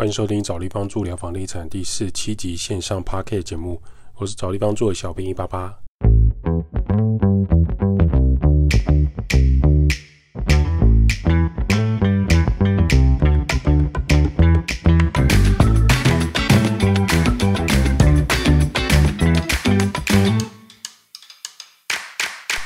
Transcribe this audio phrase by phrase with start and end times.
[0.00, 3.78] 欢迎收听找立方助聊房地产第四七集线上 p a r k e t 节目，
[4.14, 5.78] 我是找立方助的小编一八八。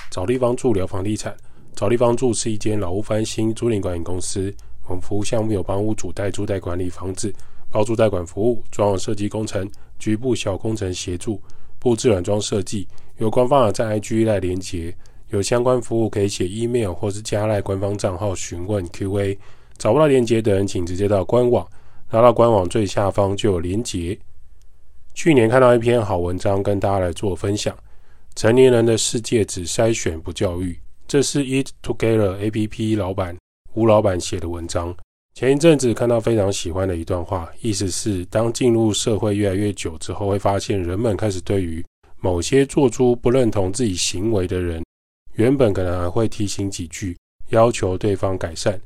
[0.09, 1.37] 找立方助聊房地产，
[1.75, 4.55] 找立方助是一间老屋翻新租赁管理公司。
[4.87, 7.33] 我们服务项目有帮屋主代租代管理房子、
[7.71, 11.41] 包租代管服务、装潢设计工程、局部小工程协助、
[11.79, 12.87] 布置软装设计。
[13.19, 14.95] 有官方的在 IG 来连接，
[15.31, 19.37] 有相关服务可以写 email 或是加赖官方账号询问 QA。
[19.79, 21.67] 找不到连接的人，请直接到官网，
[22.11, 24.19] 拿到官网最下方就有连接。
[25.15, 27.77] 去年看到一篇好文章，跟大家来做分享：
[28.35, 30.79] 成年人的世界只筛选不教育。
[31.07, 33.44] 这是 Eat Together APP 老板。
[33.75, 34.97] 吴老板写的文章，
[35.35, 41.85] 前一阵子看到非常喜欢的一段话，意思是当进入社会越来越久之后，会发现人们开始对于
[42.21, 44.85] 某些做出不认同自己行为的人，
[45.35, 47.17] 原本可能还会提醒几句，
[47.49, 48.81] 要求对方改善，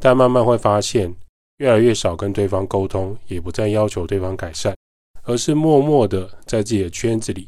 [0.00, 1.14] 但慢慢会发现
[1.58, 4.76] 越来越少跟对方沟通，也不再要求对方改善，
[5.22, 7.46] 而是默默的在自己的圈子里、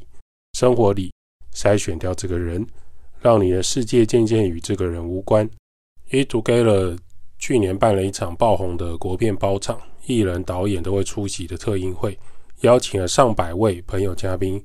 [0.53, 1.13] 生活里
[1.53, 2.65] 筛选掉这个人，
[3.21, 5.51] 让你的世界渐渐与这个人无关。
[6.12, 6.98] E Together
[7.39, 12.19] 去年办了一场爆红的国片包场，艺人、导演都会出席的特映会，
[12.62, 14.61] 邀请了上百位朋友嘉宾，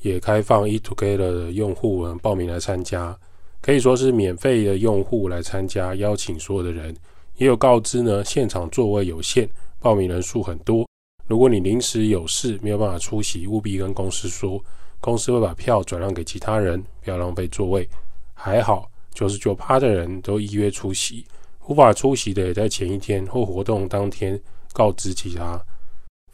[0.00, 3.14] 也开放 e Together 的用户们报名来参加，
[3.60, 6.96] 可以说是免费的用户来参加，邀请所有的人，
[7.36, 9.46] 也有告知呢，现场座位有限，
[9.78, 10.88] 报名人数很多，
[11.26, 14.58] 如果你临时有事没有办法出席，务必跟公司说，
[14.98, 17.86] 公司会把票转让给其他人，不要浪费座位。
[18.32, 18.90] 还好。
[19.16, 21.24] 九十九趴的人都依约出席，
[21.68, 24.38] 无法出席的也在前一天或活动当天
[24.74, 25.58] 告知其他。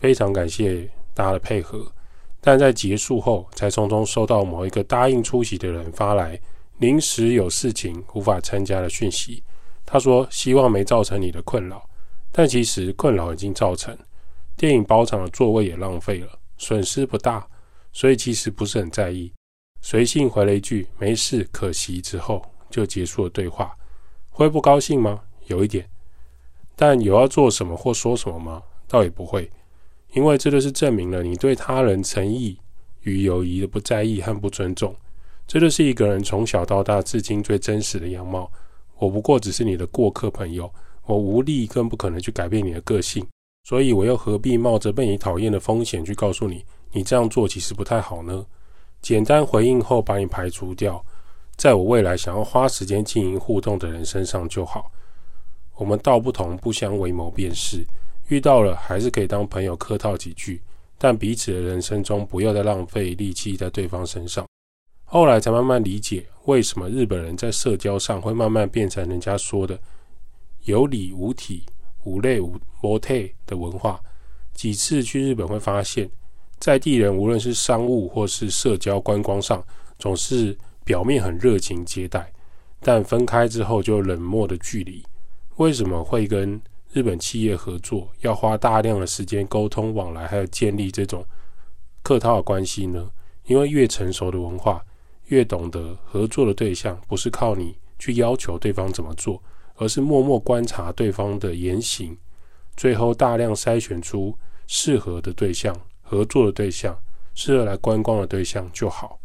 [0.01, 1.87] 非常感谢大家的配合，
[2.41, 6.37] 但在结束后才匆匆收到某一个答应出席的人发来
[6.79, 9.45] 临时有事情无法参加的讯息。
[9.87, 11.89] 他说希望没造成你的困扰，
[12.33, 13.97] 但其实困扰已经造成。
[14.57, 16.29] 电影包场的座位也浪费了，
[16.59, 17.47] 损失不大，
[17.93, 19.31] 所以其实不是很在意。
[19.81, 22.45] 随性回了一句没事，可惜之后。
[22.73, 23.77] 就结束了对话，
[24.31, 25.21] 会不高兴吗？
[25.47, 25.89] 有一点，
[26.75, 28.63] 但有要做什么或说什么吗？
[28.89, 29.49] 倒也不会，
[30.15, 32.59] 因为这就是证明了你对他人诚意
[33.03, 34.95] 与友谊的不在意和不尊重。
[35.47, 38.51] 这就是一个人从小到大至今最真实的样貌。
[38.99, 40.73] 我不过只是你的过客朋友，
[41.05, 43.27] 我无力更不可能去改变你的个性，
[43.65, 48.47] 所以我又何必冒着被你讨厌的风险去告诉你，你这样做其实不太好呢？
[49.03, 51.05] 简单回应后把你排除掉。
[51.63, 54.91] 在我未来想要花时间经营互动的人身上就好。
[55.77, 57.87] 我们道不同不相为谋便是，
[58.27, 60.61] 遇到了还是可以当朋友客套几句，
[60.99, 64.45] 但彼此的人生中不要再浪费力气在对方身上。
[65.05, 69.79] 后来才慢慢理解，为什么日本人在社交上会慢慢变成人家说的
[70.65, 71.65] 有理无体、
[72.03, 74.01] 无类无模态的文化。
[74.53, 76.11] 几次去日本会发现，
[76.59, 79.65] 在地人无论是商务或是社交观光上，
[79.97, 80.59] 总是。
[80.85, 82.33] 表面很热情接待，
[82.81, 85.05] 但分开之后就冷漠的距离。
[85.57, 86.61] 为什么会跟
[86.93, 91.25] 日本企业合作，要花大量的时间沟通往来，还有建立这种
[92.03, 93.11] 客套的关系呢？
[93.45, 94.85] 因为越成熟的文化，
[95.27, 99.43] 越懂得合作的对象不是靠你去要求对方怎么做，
[99.77, 102.17] 而是默默观察对方的言行，
[102.77, 104.37] 最后大量筛选出
[104.67, 106.97] 适合的对象、合作的对象、
[107.35, 109.19] 适合来观光的对象就好。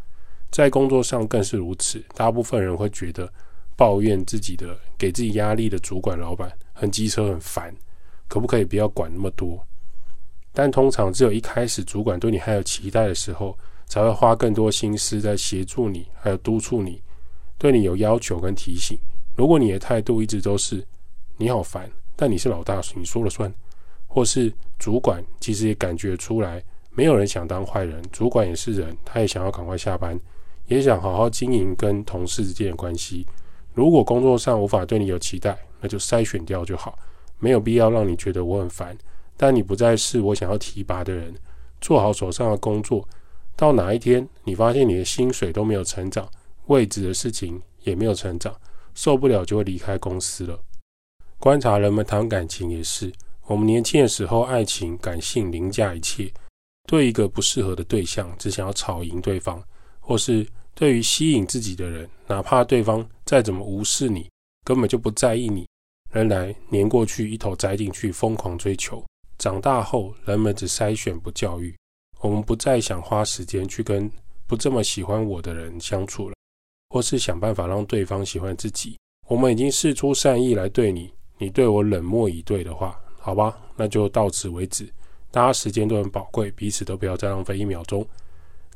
[0.52, 3.32] 在工作上更是如此，大部分人会觉得
[3.76, 7.76] 抱怨自己的、给自己压力的主管、老板很机车、很烦，
[8.28, 9.64] 可不可以不要管那么多？
[10.54, 13.56] 但通常只有一开始主管对你还有期待的时候，
[13.86, 17.02] 才会花更多心思在协助你，还有督促你，
[17.58, 18.98] 对你有要求跟提醒。
[19.36, 20.84] 如果你的态度一直都是
[21.38, 23.54] 你好烦，但你是老大，你说了算，
[24.08, 30.20] 或是主管其实也感觉出来，没有人想当坏人，主管也是人，他也想要赶快下班。
[30.68, 33.26] 也想好好经营跟同事之间的关系。
[33.74, 36.98] 如果工作上无法对你有期待，那就筛选掉就好，
[37.40, 38.98] 没有必要让你觉得我很烦。
[39.36, 41.34] 但你不再是我想要提拔的人，
[41.80, 43.08] 做好手上的工作。
[43.56, 46.28] 到哪一天你发现你的薪水都没有成长，
[46.68, 48.56] 位置的事情也没有成长，
[48.94, 50.60] 受不了就会离开公司了。
[51.40, 53.12] 观察人们谈感情也是，
[53.46, 56.32] 我们年轻的时候，爱情、感性凌驾一切，
[56.88, 59.64] 对一个不适合的对象，只想要吵赢对方，
[60.08, 64.30] 或是对于吸引自己的人，哪怕对方再怎么无视你，
[64.64, 65.68] 根本就不在意你，
[66.14, 69.04] 仍然黏过去，一头栽进去，疯狂追求。
[69.38, 71.76] 长大后，人们只筛选不教育。
[72.22, 74.10] 我们不再想花时间去跟
[74.48, 76.36] 不这么喜欢我的人相处了，
[76.90, 78.98] 或是想办法让对方喜欢自己。
[79.28, 84.88] 我们已经试出善意来对你，你对我冷漠以对的话，好吧，那就到此为止。
[85.30, 88.08] 大家时间都很宝贵，彼此都不要再浪费一秒钟，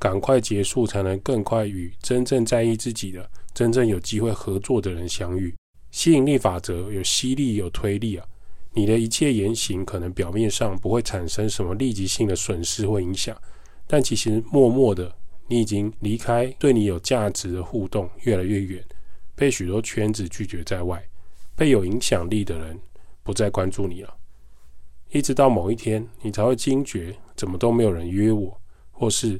[0.02, 5.54] 赶快结束，才能更快与真正在意自己的、真正有机会合作的人相遇。
[5.92, 8.26] 吸引力法则有吸力有推力啊。
[8.74, 13.40] 你的一切言行可能表面上不会产生什么立即性的损失或影响，
[13.86, 15.16] 但其实默默的，
[15.48, 18.84] 你已经离开对你有价值的互动越来越远，
[19.36, 21.00] 被许多圈子拒绝在外，
[21.56, 22.76] 被有影响力的人
[23.22, 24.12] 不再关注你了。
[25.12, 28.60] 一直到某一天，你才会惊觉，怎么都没有人约我，
[28.90, 29.40] 或是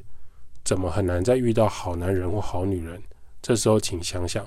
[0.64, 3.02] 怎么很难再遇到好男人或好女人。
[3.40, 4.46] 这时候，请想想，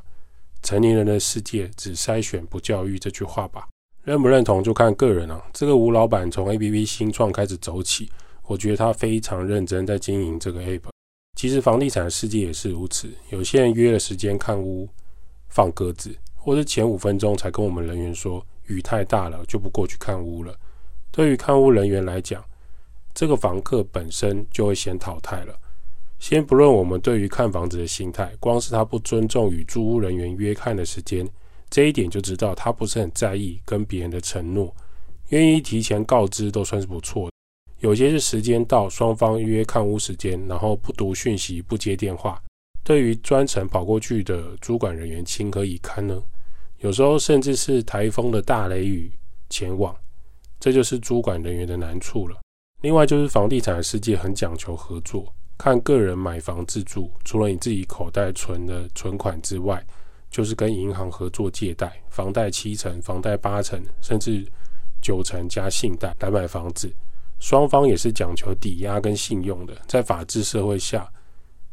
[0.63, 3.67] 成年人的世界只筛选不教育这句话吧。
[4.03, 5.43] 认不认同就看个人了。
[5.51, 8.09] 这个吴老板从 A P P 新创开始走起，
[8.43, 10.89] 我觉得他非常认真在经营这个 App。
[11.35, 14.87] 其实房地产世界也是如此，有些人约了时间看屋
[15.49, 20.55] 放鸽子，或是前五分钟才跟我们人员说雨太大了就不过去看屋了。
[21.11, 22.41] 对于看屋人员来讲，
[23.13, 25.53] 这个房客本身就会先淘汰了。
[26.19, 31.27] 先不论我们对于看房子的心态，光是他不尊重与租屋人员约看的时间。
[31.69, 34.73] 这一点就知道他不是很在意跟别人的承诺，
[35.29, 37.29] 愿意提前告知都算是不错。
[37.79, 42.41] 有些是时间到，双方约看屋时间，然后不读讯息、不接电话，
[42.83, 46.21] 对于专程跑过去的主管人员情何以堪呢？
[46.79, 49.11] 有时候甚至是台风的大雷雨
[49.49, 49.95] 前往，
[50.59, 52.37] 这就是主管人员的难处了。
[52.81, 59.85] 另外就是房地产的世界很讲求合作，看个人买房自住，除了你自己口袋存的存款之外。
[60.31, 64.45] 就是跟银行合作借贷，房贷七成、房贷八成，甚至
[65.01, 66.93] 九成加信贷来买房子，
[67.39, 69.73] 双方也是讲求抵押跟信用的。
[69.87, 71.09] 在法治社会下，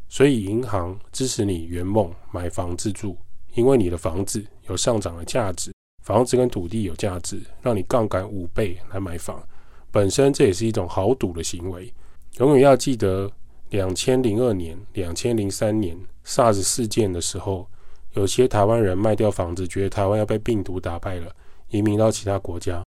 [0.07, 3.17] 所以银行支持你圆梦买房自住，
[3.55, 9.43] 因为你的房子有上涨的价值，房子跟土地有价值，让你杠杆五倍来买房，
[9.91, 11.93] 本身这也是一种豪赌的行为。
[12.37, 13.29] 永远要记得，
[13.73, 17.67] 两千零二年、两千零三年 SARS 事件的时候。
[18.13, 21.35] 有些台湾人卖掉房子，觉得台湾要被病毒打败了，
[21.69, 22.83] 移民到其他国家。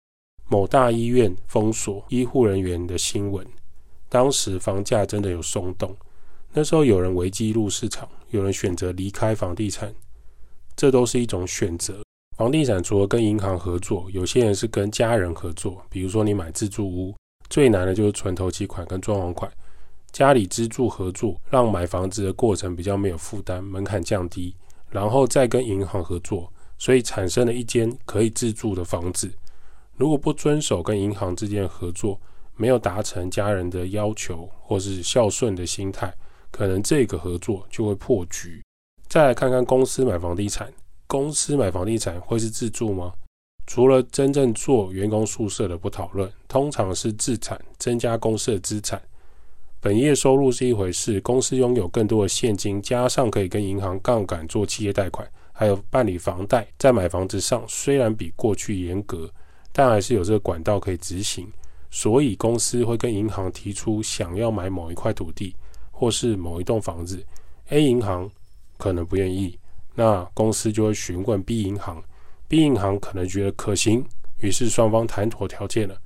[0.49, 3.45] 某大医院封锁医护人员的新闻，
[4.09, 5.95] 当时房价真的有松动。
[6.51, 9.93] 那时候有人危机入市场，有人选择离开房地产，
[10.75, 12.01] 这都是一种选择。
[12.35, 15.85] 房地产除了跟银行合作，有些人是跟家人合作。
[15.87, 17.13] 比如说你买自住屋，
[17.47, 19.51] 最难的就是存头期款跟装潢款，
[20.11, 24.55] 家里资助合作，让买房子的过程比较没有负担，门槛降低。
[24.89, 29.31] 然后再跟银行合作，所以产生了一间可以自住的房子。
[29.95, 32.19] 如果不遵守跟银行之间的合作，
[32.57, 36.13] 没有达成家人的要求或是孝顺的心态，
[36.51, 38.61] 可能这个合作就会破局。
[39.07, 40.71] 再来看看公司买房地产，
[41.07, 43.13] 公司买房地产会是自住吗？
[43.65, 49.01] 除了真正做员工宿舍的不讨论，通常是自产，增加公司的资产。
[49.83, 59.27] 本业收入是一回事，公司拥有更多的现金，加上可以跟银行杠杆做企业贷款，还有办理房贷，在买房子上虽然比过去严格，
[59.73, 61.51] 但还是有这个管道可以执行。
[61.89, 65.55] 所以公司会跟银行提出想要买某一块土地
[65.89, 67.25] 或是某一栋房子
[67.69, 68.29] ，A 银行
[68.77, 69.57] 可能不愿意，
[69.95, 72.01] 那公司就会询问 B 银行
[72.47, 74.05] ，B 银行可能觉得可行，
[74.41, 75.97] 于是双方谈妥条件了。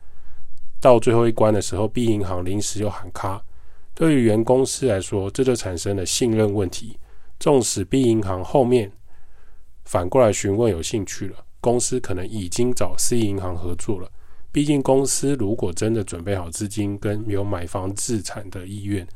[0.80, 3.44] 到最后一关的时候，B 银行临时又喊卡。
[3.96, 7.00] 对于原公司来说，这就产生了信任问题。
[7.40, 8.92] 纵使 B 银行后面
[9.86, 14.12] 反过来询问有兴趣了，公司可能已经找 C 银行合作了。
[14.52, 19.08] 毕竟公司如果真的准备好资金跟有买房自产的意愿，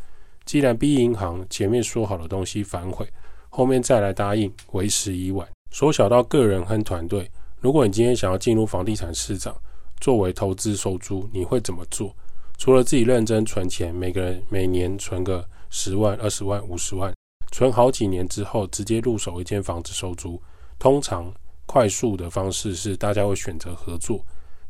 [0.45, 3.05] 既然 B 银行前面说好的东西反悔，
[3.49, 5.45] 后面再来答应，为时已晚。
[5.71, 9.53] 缩小到个人和团队，如果你今天想要进入房地产市场，
[9.99, 12.15] 作为投资收租，你会怎么做？
[12.59, 17.13] 除了自己认真存钱，每个人每年存个十万、二十万、五十万，
[17.53, 20.39] 存好几年之后，直接入手一间房子收租。
[20.77, 21.33] 通常
[21.65, 24.19] 快速的方式是大家会选择合作，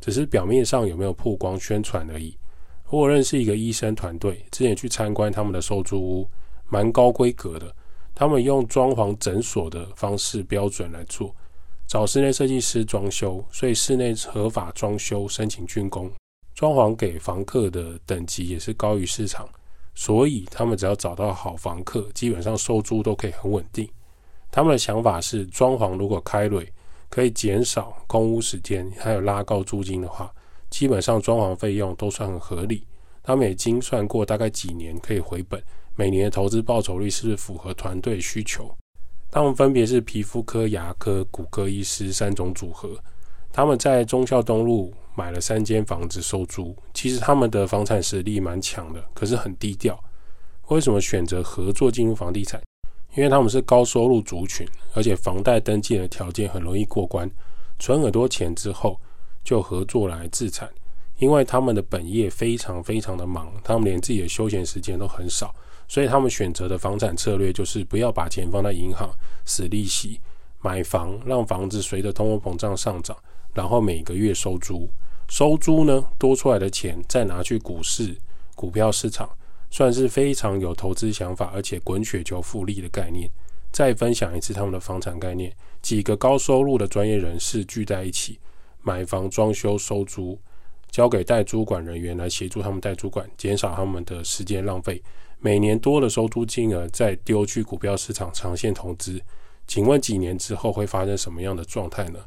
[0.00, 2.38] 只是表面上有没有曝光宣传而已。
[2.90, 6.28] 我认识一个医生团队，之前去参观他们的收租屋，
[6.68, 7.74] 蛮高规格的。
[8.14, 11.34] 他们用装潢诊所的方式标准来做，
[11.88, 16.08] 找室内设计师装修，所以室内合法装修申请竣工，
[16.60, 19.48] 装潢给房客的等级也是高于市场，
[19.94, 23.88] 所以他们只要找到好房客，基本上收租都可以很稳定。
[24.50, 26.70] 他们的想法是，装潢如果开蕊
[27.08, 30.30] 可以减少空屋时间，还有拉高租金的话。
[30.68, 32.86] 基本上装潢费用都算很合理，
[33.22, 35.58] 他们也精算过大概几年可以回本，
[35.96, 38.70] 每年的投资报酬率是不是符合团队需求？
[39.30, 42.90] 他们分别是皮肤科、牙科、骨科医师三种组合。
[43.50, 50.02] 他们在忠孝东路买了三间房子收租，其实他们的房产实力蛮强的，可是很低调。
[50.68, 52.58] 为什么选择合作进入房地产？
[53.14, 57.30] 因为他们是高收入族群，而且房贷登记的条件很容易过关，
[57.78, 58.98] 存很多钱之后。
[59.42, 60.68] 就合作来自产，
[61.16, 65.52] 因为他们的本业非常非常的忙，他们连自己的休闲时间都很少，
[65.88, 69.10] 所以他们选择的房产策略就是不要把钱放在银行
[69.46, 70.20] 死利息，
[70.60, 73.16] 买房让房子随着通货膨胀上涨，
[73.54, 74.86] 然后每个月收租，
[75.30, 78.16] 收租呢多出来的钱再拿去股市
[78.56, 79.30] 股票市场，
[79.70, 83.30] 算是非常有投资想法，而且滚雪球复利的概念。
[83.70, 88.40] 再分享一次他们的房产概念，几个高收入的专业人士聚在一起。
[88.82, 90.36] 买房、装修、收租，
[90.90, 95.00] 交给代租管人员来协助他们代租管，减少他们的时间浪费。
[95.38, 99.22] 每年多的收租金额再丢去股票市场长线投资，
[99.68, 102.18] 请问几年之后会发生什么样的状态呢？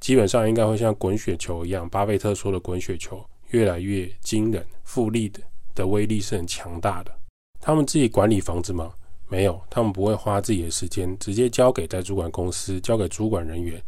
[0.00, 5.40] 基本上应该会像滚雪球一样，巴菲特说的滚雪球越来越惊人，复利的
[5.74, 7.12] 的威力是很强大的。
[7.60, 8.92] 他们自己管理房子吗？
[9.28, 13.82] 没有，他们不会花自己的时间，直接交给代主管公司，交给主管人员。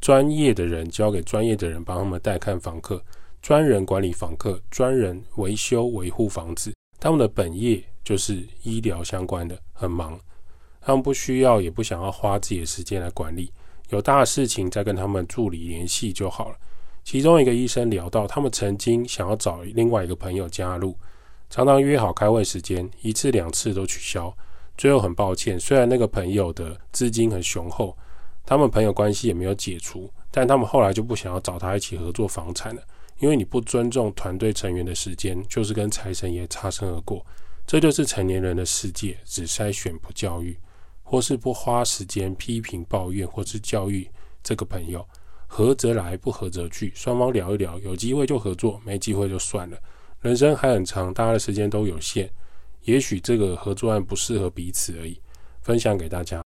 [0.00, 3.02] 专业的人交给专业的人帮他们带看房客，
[3.40, 6.74] 专人管理房客，专人维修维护房子。
[6.98, 10.18] 他们的本业就是医疗相关的，很忙。
[10.80, 13.52] 他们不需要也不想要花自己的时间来管理，
[13.92, 16.56] 有大事情再跟他们助理联系就好了。
[17.04, 20.96] 其中一个医生聊到，他们曾经想要找另外一个朋友加入，
[21.50, 24.34] 常常约好开会时间，一次两次都取消。
[24.78, 27.96] 最后很抱歉，虽然那个朋友的资金很雄厚。
[28.44, 32.82] 他们朋友关系也没有解除，但他们后来就不想要找他一起合作房产了，
[33.20, 37.24] 因为你不尊重团队成员的时间，就是跟财神爷擦身而过。
[37.66, 40.56] 这就是成年人的世界，只筛选不教育，
[41.12, 44.08] 或是不花时间批评抱怨，或是教育
[44.42, 45.06] 这个朋友。
[45.46, 49.76] 合则来，不合则去，双方聊一聊，有机会就合作，没机会就算了。
[50.22, 52.30] 人生还很长，大家的时间都有限，
[52.84, 55.20] 也许这个合作案不适合彼此而已。
[55.60, 56.42] 分享给大家。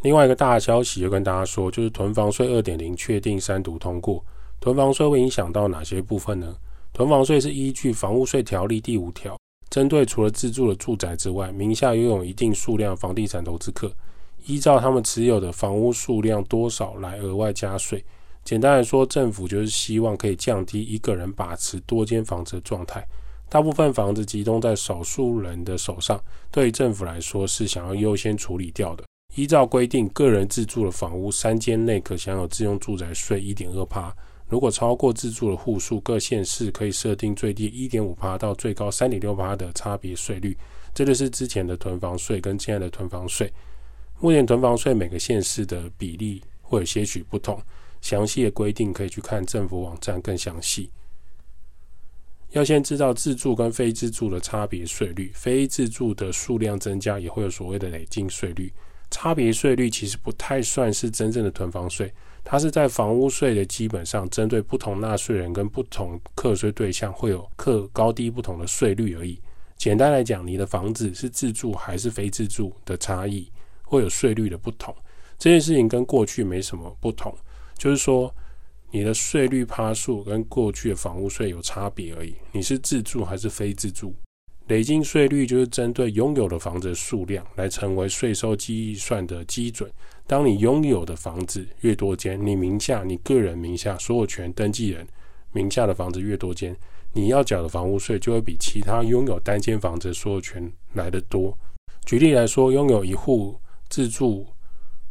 [0.00, 4.24] 另外一个大消息要跟大家说，就是囤房税二点零确定三读通过。
[4.60, 6.56] 囤房税会影响到哪些部分呢？
[6.94, 13.92] 囤房税是依据房屋税条例第五条，针对除了自住的住宅之外，名下拥有一定数量房地产投资客，
[14.46, 18.04] 依照他们持有的房屋数量多少来额外加税。
[18.44, 23.04] 简单来说，政府就是希望可以降低一个人把持多间房子的状态。
[23.48, 26.20] 大部分房子集中在少数人的手上，
[26.50, 29.04] 对于政府来说是想要优先处理掉的。
[29.34, 34.14] 依照规定，个人自住的房屋三间内可享有自用住宅税一点二趴。
[34.48, 40.56] 如果超过自住的户数，各县市可以设定最低一点五趴到最高三点六趴的差别税率。
[40.94, 43.52] 这就是之前的囤房税跟现在的囤房税。
[44.20, 47.60] 目前囤房税每个县市的比例会有些许不同，
[48.00, 50.90] 详细的规定可以去看政府网站更详细。
[52.52, 58.72] 要先知道自住跟非自住的差别税率，非自住的数量增加也会有所谓的累进税率。
[59.10, 62.10] 差别税率其实不太算是真正的囤房税，
[62.48, 69.36] 它是在房屋税的基本上，针对不同纳税人跟不同课税对象会有课高低不同的税率而已。
[69.76, 73.50] 简单来讲，你的房子是自住还是非自住的差异，
[73.82, 74.94] 会有税率的不同。
[75.36, 77.34] 这件事情跟过去没什么不同，
[77.76, 78.32] 就是说
[78.92, 82.36] 你的税率趴数跟过去的房屋税有差别而已。
[82.52, 84.14] 你是自住还是非自住？
[84.68, 89.90] 累进税率就是针对拥有的房子数量来成为税收计算的基准。
[90.28, 95.06] 当你拥有的房子越多间，你名下、你个人名下所有权登记人
[95.52, 96.76] 名下的房子越多间，
[97.12, 101.56] 你要缴的房屋税就会比其他拥有单间房子所有权来得多。
[102.04, 103.56] 举例来说，拥有一户
[103.88, 104.44] 自住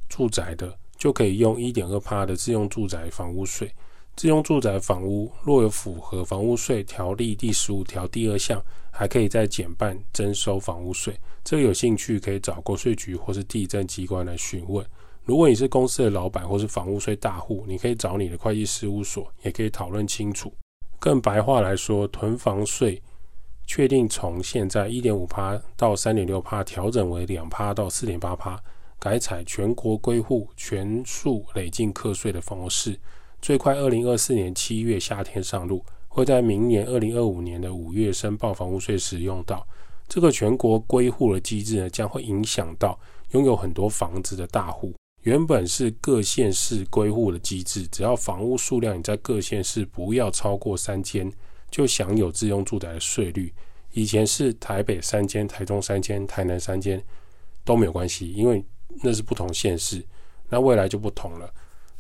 [0.10, 3.72] 住宅的，就可以用一点二趴的自用住宅房屋税。
[4.18, 11.18] 自用住宅房屋若有符合房屋税条例第十五条第二项，还可以再减半征收房屋税。
[11.44, 14.86] 这个有兴趣可以找国税局或是地政机关来询问。
[15.26, 20.54] 如果你是公司的老板或是房屋税大户，你可以找你的会计事务所，也可以讨论清楚。
[21.00, 23.02] 更白话来说，囤房税
[23.66, 28.64] 确定从现在一点五趴到三点六趴调整为两趴到四点八趴，
[29.00, 32.96] 改采全国归户全数累进课税的方式，
[33.42, 39.66] 最快二零二四年七月夏天上路，会在明年二零二五年的五月申报房屋税时用到。
[40.08, 43.00] 这个全国归户的机制呢，将会影响到
[43.32, 44.94] 拥有很多房子的大户。
[45.26, 51.32] 原本是各县市归户的机制，只要房屋数量你在各县市不要超过三间，
[51.72, 53.52] 就享有自用住宅的税率。
[53.94, 57.04] 以前是台北三间、台中三间、台南三间
[57.64, 58.64] 都没有关系，因为
[59.02, 60.06] 那是不同县市。
[60.48, 61.52] 那未来就不同了，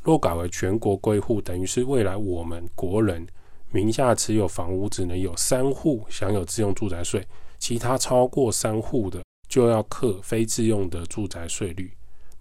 [0.03, 3.25] 若改为全国归户，等于是未来我们国人
[3.71, 7.25] 名下持有房屋只能有三户享有自用住宅税。
[7.57, 11.91] 其他超过三户的就要课非自用的住宅税率。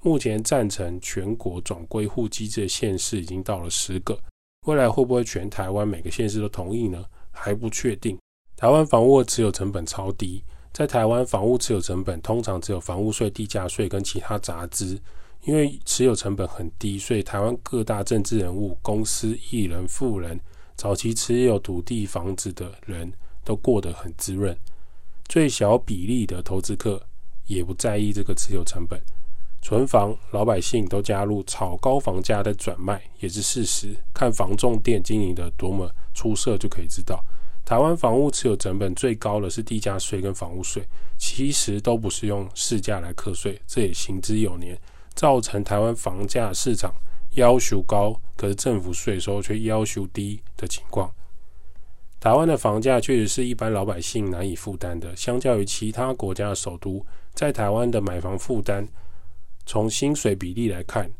[0.05, 4.15] 目前赞成全国总归户机制的县市已经到了十个，
[4.67, 7.03] 未来会不会全台湾每个县市都同意呢？
[7.31, 8.19] 还不确定。
[8.55, 10.45] 台湾房屋的持有成本超低，
[10.75, 15.01] 在台湾房屋持有成本通常只有房屋税、地价税跟其他杂支。
[15.45, 20.39] 因为持有成本很低，所以台湾各大政治人物、公司、艺人、富人，
[20.77, 23.11] 早期持有土地房子的人
[23.43, 24.55] 都过得很滋润。
[25.29, 27.03] 最小比例的投资客
[27.47, 29.01] 也不在意这个持有成本，
[29.65, 33.97] 存房老百姓都加入炒高房价的转卖也是事实。
[34.13, 37.19] 看房仲店经营的多么出色就可以知道，
[37.65, 44.79] 台湾房屋持有成本最高的是地价税跟房屋税，其实都不是用市价来课税，这也行之有年，
[45.15, 46.93] 造成台湾房价市场
[47.37, 51.11] 要求高，可是政府税收却要求低的情况。
[52.21, 55.17] 台湾的房价确实是一般老百姓难以负担的。
[55.17, 57.03] 相较于其他国家的首都，
[57.33, 58.87] 在台湾的买房负担，
[59.67, 61.11] 从薪水比例来看，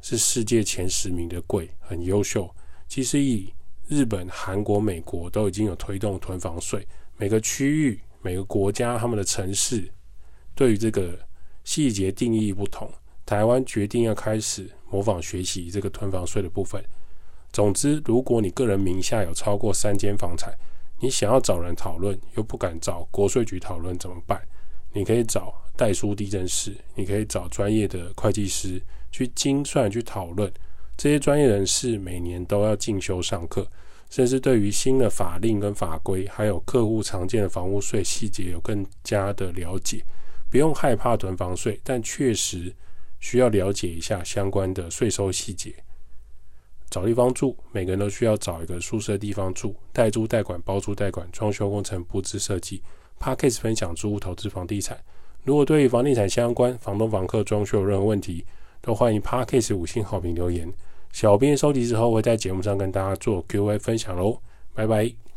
[0.00, 2.52] 是世界前十名的贵，很优秀。
[2.88, 3.52] 其实以
[3.86, 9.90] 日本、韩国、美国都已经有推动囤房税，每个区域、每个国家他们的城市
[10.54, 11.18] 对于这个
[11.64, 12.90] 细节定义不同。
[13.24, 16.82] 台湾决定要开始模仿学习这个囤房税的部分。
[17.52, 20.52] 总之，如果你个人名下有超过三间房产，
[21.00, 24.42] 你想要找人讨论，又不敢找国税局讨论怎么办？
[24.92, 30.52] 你可以找代书地震师，你可以找专业的会计师去精算、去讨论。
[30.96, 33.64] 这些专业人士每年都要进修上课，
[34.10, 40.02] 甚至对于新的法令跟法规，还有客户常见的房屋税细节有更加的了解。
[40.50, 42.74] 不用害怕囤房税，但确实
[43.20, 45.72] 需要了解一下相关的税收细节。
[46.90, 49.76] 找地方住，每个人都需要找一个舒适的地方住。
[49.92, 52.82] 代租代管、包租代管、装修工程、布置设计。
[53.20, 54.98] p a r k a s 分享租屋投资房地产。
[55.48, 58.44] 如果对于房地产相关、房东、房客装修有任何问题，
[58.82, 60.70] 都欢迎 p a r k a s 五星好评留言。
[61.10, 64.38] 小编收集之后会在节目上跟大家做 Q&A 分享喽。
[64.74, 65.27] 拜拜。